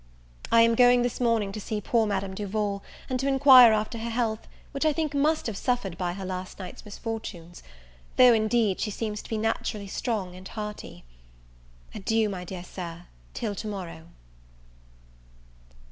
I 0.51 0.61
am 0.63 0.73
going 0.73 1.03
this 1.03 1.21
morning 1.21 1.51
to 1.51 1.61
see 1.61 1.79
poor 1.79 2.07
Madame 2.07 2.33
Duval, 2.33 2.81
and 3.07 3.19
to 3.19 3.27
inquire 3.27 3.71
after 3.71 3.99
her 3.99 4.09
health, 4.09 4.47
which 4.71 4.83
I 4.83 4.93
think 4.93 5.13
must 5.13 5.45
have 5.45 5.55
suffered 5.55 5.95
by 5.95 6.13
her 6.13 6.25
last 6.25 6.57
night's 6.57 6.83
misfortunes; 6.83 7.61
though, 8.15 8.33
indeed, 8.33 8.79
she 8.79 8.89
seems 8.89 9.21
to 9.21 9.29
be 9.29 9.37
naturally 9.37 9.85
strong 9.85 10.35
and 10.35 10.47
hearty. 10.47 11.03
Adieu, 11.93 12.29
my 12.29 12.43
dear 12.43 12.63
Sir, 12.63 13.03
till 13.35 13.53
to 13.53 13.67
morrow. 13.67 14.07